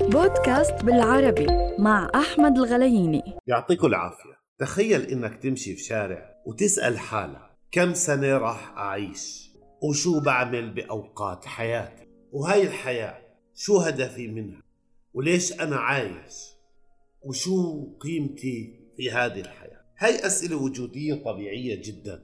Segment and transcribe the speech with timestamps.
[0.00, 1.46] بودكاست بالعربي
[1.78, 3.22] مع أحمد الغلييني.
[3.46, 4.40] يعطيكم العافية.
[4.58, 9.50] تخيل إنك تمشي في شارع وتسأل حالك كم سنة راح أعيش؟
[9.82, 13.18] وشو بعمل بأوقات حياتي؟ وهاي الحياة
[13.54, 14.62] شو هدفي منها؟
[15.14, 16.34] وليش أنا عايش؟
[17.22, 22.22] وشو قيمتي في هذه الحياة؟ هاي أسئلة وجودية طبيعية جدا.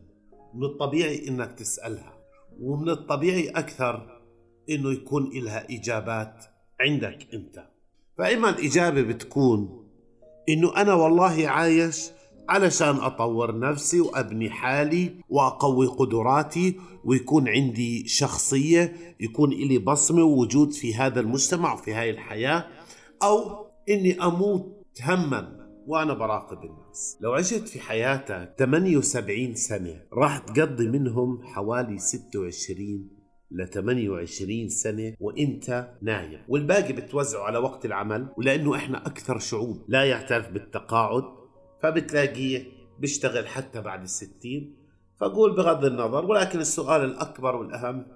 [0.54, 2.18] من الطبيعي إنك تسألها
[2.60, 4.22] ومن الطبيعي أكثر
[4.70, 6.44] إنه يكون إلها إجابات
[6.80, 7.66] عندك أنت.
[8.18, 9.86] فإما الإجابة بتكون
[10.48, 12.10] إنه أنا والله عايش
[12.48, 20.94] علشان أطور نفسي وأبني حالي وأقوي قدراتي ويكون عندي شخصية يكون إلي بصمة ووجود في
[20.94, 22.66] هذا المجتمع وفي هاي الحياة
[23.22, 27.18] أو إني أموت هما وأنا براقب الناس.
[27.20, 33.08] لو عشت في حياتك 78 سنة راح تقضي منهم حوالي 26
[33.50, 36.40] ل 28 سنة وإنت نايم.
[36.48, 41.24] والباقي بتوزعه على وقت العمل ولأنه إحنا أكثر شعوب لا يعترف بالتقاعد
[41.82, 42.64] فبتلاقيه
[42.98, 44.76] بيشتغل حتى بعد الستين.
[45.20, 48.06] فقول بغض النظر ولكن السؤال الأكبر والأهم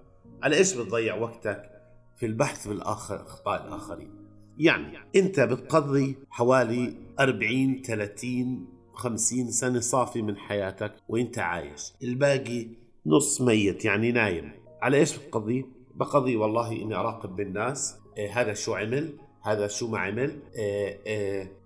[0.43, 1.71] على إيش بتضيع وقتك
[2.17, 4.11] في البحث في الآخر أخطاء الآخرين؟
[4.59, 11.93] يعني أنت بتقضي حوالي 40 30 50 سنة صافي من حياتك وأنت عايش.
[12.03, 12.67] الباقي
[13.07, 14.53] نص ميت يعني نايم.
[14.83, 19.99] على إيش بتقضي؟ بقضي والله إني أراقب بالناس إيه هذا شو عمل؟ هذا شو ما
[19.99, 21.61] عمل؟ إيه إيه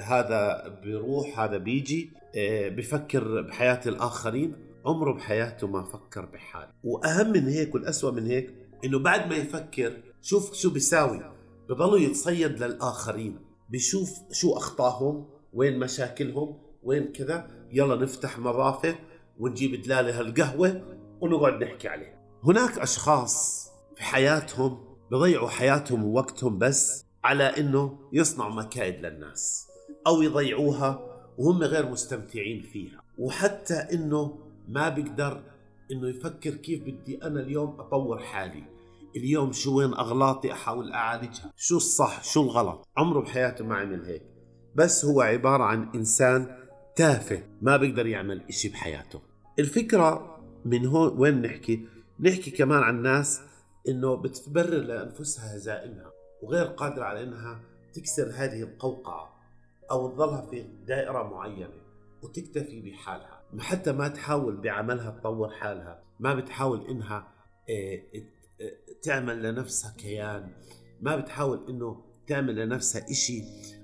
[0.00, 2.10] هذا بيروح هذا بيجي.
[2.68, 4.52] بفكر بحياة الآخرين.
[4.86, 6.70] عمره بحياته ما فكر بحاله.
[6.84, 11.20] وأهم من هيك والأسوأ من هيك إنه بعد ما يفكر شوف شو بيساوي.
[11.68, 13.38] بضلوا يتصيد للآخرين.
[13.70, 17.50] بيشوف شو أخطاهم وين مشاكلهم وين كذا.
[17.72, 18.94] يلا نفتح مرافق
[19.38, 20.82] ونجيب دلالة هالقهوة
[21.20, 22.16] ونقعد نحكي عليه.
[22.46, 23.66] هناك أشخاص
[23.96, 24.78] في حياتهم
[25.10, 29.68] بضيعوا حياتهم ووقتهم بس على إنه يصنعوا مكائد للناس
[30.06, 31.00] أو يضيعوها
[31.38, 33.02] وهم غير مستمتعين فيها.
[33.18, 34.38] وحتى إنه
[34.68, 35.42] ما بيقدر
[35.92, 38.64] إنه يفكر كيف بدي أنا اليوم أطور حالي.
[39.16, 41.52] اليوم شو وين أغلاطي أحاول أعالجها.
[41.56, 44.22] شو الصح؟ شو الغلط؟ عمره بحياته ما عمل هيك.
[44.74, 46.56] بس هو عبارة عن إنسان
[46.96, 49.20] تافه ما بيقدر يعمل إشي بحياته.
[49.58, 53.40] الفكرة من هون وين نحكي؟ نحكي كمان عن ناس
[53.88, 56.10] إنه بتبرر لأنفسها هزائمها
[56.42, 57.60] وغير قادرة على إنها
[57.94, 59.36] تكسر هذه القوقعة
[59.90, 61.82] أو تظلها في دائرة معينة
[62.22, 63.42] وتكتفي بحالها.
[63.58, 67.28] حتى ما تحاول بعملها تطور حالها ما بتحاول إنها
[69.02, 70.52] تعمل لنفسها كيان
[71.00, 73.42] ما بتحاول إنه تعمل لنفسها إشي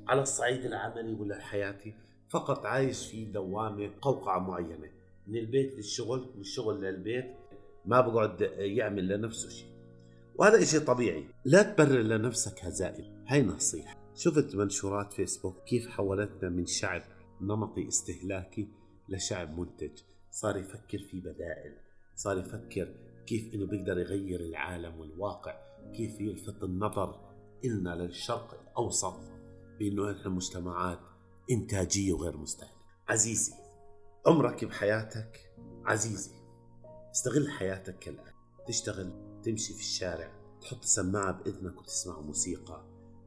[0.09, 1.95] على الصعيد العملي ولا الحياتي
[2.29, 4.91] فقط عايش في دوامة قوقعة معينة
[5.27, 7.42] من البيت للشغل من الشغل للبيت
[7.85, 9.73] ما بقعد يعمل لنفسه شيء.
[10.35, 11.25] وهذا إشي طبيعي.
[11.45, 13.25] لا تبرر لنفسك هزائم.
[13.29, 13.97] هاي نصيحة.
[14.15, 17.03] شفت منشورات فيسبوك كيف حولتنا من شعب
[17.41, 18.69] نمطي استهلاكي
[19.09, 19.99] لشعب منتج.
[20.31, 21.77] صار يفكر في بدائل.
[22.17, 22.95] صار يفكر
[23.27, 25.55] كيف إنه بيقدر يغير العالم والواقع.
[25.97, 27.21] كيف يلفت النظر
[27.65, 29.21] إلنا للشرق الأوسط
[29.79, 31.01] بأنه إحنا مجتمعات
[31.51, 32.83] إنتاجية وغير مستهلكة.
[33.09, 33.53] عزيزي
[34.27, 35.53] عمرك بحياتك
[35.85, 36.42] عزيزي.
[37.13, 38.33] استغل حياتك كالآن.
[38.67, 42.85] تشتغل تمشي في الشارع تحط سماعة بإذنك وتسمع موسيقى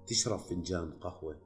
[0.07, 1.41] تشرب فنجان قهوة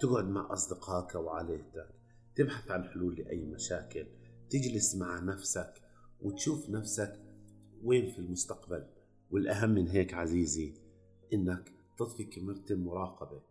[0.00, 1.88] تقعد مع أصدقائك وعائلتك
[2.36, 4.06] تبحث عن حلول لأي مشاكل
[4.50, 5.82] تجلس مع نفسك
[6.20, 7.20] وتشوف نفسك
[7.82, 8.86] وين في المستقبل.
[9.30, 10.74] والأهم من هيك عزيزي
[11.32, 13.42] إنك تطفي كاميرا المراقبة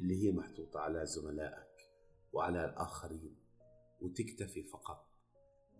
[0.00, 1.90] اللي هي محطوطة على زملائك
[2.32, 3.36] وعلى الآخرين
[4.00, 5.06] وتكتفي فقط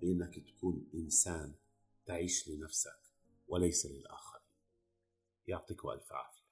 [0.00, 1.52] بأنك تكون إنسان
[2.08, 3.00] تعيش لنفسك
[3.48, 4.42] وليس للآخرين.
[5.48, 6.47] يعطيك ألف عافية.